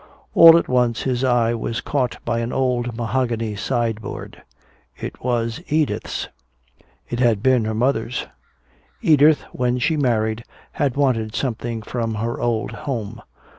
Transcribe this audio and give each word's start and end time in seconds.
All 0.33 0.57
at 0.57 0.67
once 0.67 1.03
his 1.03 1.23
eye 1.23 1.53
was 1.53 1.79
caught 1.79 2.17
by 2.25 2.39
an 2.39 2.51
old 2.51 2.97
mahogany 2.97 3.55
sideboard. 3.55 4.41
It 4.97 5.21
was 5.23 5.61
Edith's. 5.67 6.27
It 7.07 7.19
had 7.19 7.43
been 7.43 7.65
her 7.65 7.75
mother's. 7.75 8.25
Edith, 9.03 9.43
when 9.51 9.77
she 9.77 9.97
married, 9.97 10.43
had 10.71 10.95
wanted 10.97 11.35
something 11.35 11.83
from 11.83 12.15
her 12.15 12.41
old 12.41 12.71
home. 12.71 13.21